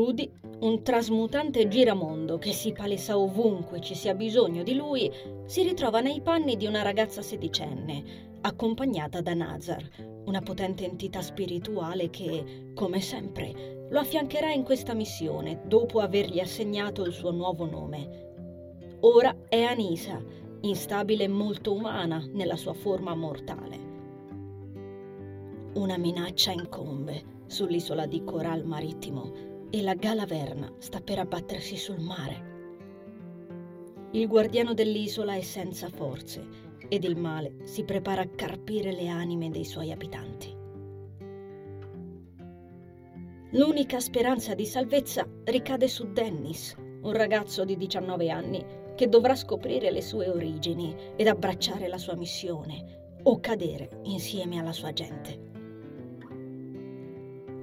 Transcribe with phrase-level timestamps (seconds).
[0.00, 5.08] un trasmutante giramondo che si palesa ovunque ci sia bisogno di lui,
[5.44, 9.88] si ritrova nei panni di una ragazza sedicenne, accompagnata da Nazar,
[10.24, 17.04] una potente entità spirituale che, come sempre, lo affiancherà in questa missione dopo avergli assegnato
[17.04, 18.22] il suo nuovo nome.
[19.00, 20.20] Ora è Anisa,
[20.62, 23.92] instabile e molto umana nella sua forma mortale.
[25.74, 32.52] Una minaccia incombe sull'isola di Coral Marittimo e la Galaverna sta per abbattersi sul mare.
[34.12, 36.46] Il guardiano dell'isola è senza forze
[36.88, 40.56] ed il male si prepara a carpire le anime dei suoi abitanti.
[43.50, 48.64] L'unica speranza di salvezza ricade su Dennis, un ragazzo di 19 anni
[48.94, 54.72] che dovrà scoprire le sue origini ed abbracciare la sua missione o cadere insieme alla
[54.72, 55.53] sua gente.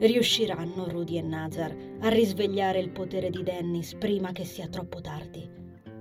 [0.01, 5.47] Riusciranno Rudy e Nazar a risvegliare il potere di Dennis prima che sia troppo tardi,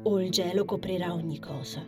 [0.05, 1.85] o il gelo coprirà ogni cosa.